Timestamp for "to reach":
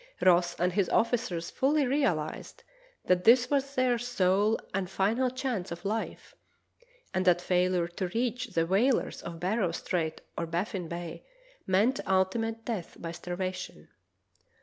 7.87-8.47